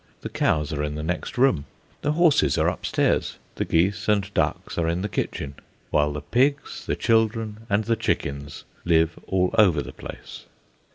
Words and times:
The 0.21 0.29
cows 0.29 0.73
are 0.73 0.81
in 0.83 0.95
the 0.95 1.03
next 1.03 1.37
room, 1.37 1.65
the 2.01 2.13
horses 2.13 2.57
are 2.57 2.67
upstairs, 2.67 3.37
the 3.53 3.65
geese 3.65 4.07
and 4.09 4.33
ducks 4.33 4.79
are 4.79 4.87
in 4.87 5.03
the 5.03 5.07
kitchen, 5.07 5.53
while 5.91 6.11
the 6.11 6.21
pigs, 6.21 6.83
the 6.87 6.95
children, 6.95 7.67
and 7.69 7.83
the 7.83 7.95
chickens 7.95 8.63
live 8.83 9.19
all 9.27 9.53
over 9.59 9.83
the 9.83 9.93
place. 9.93 10.45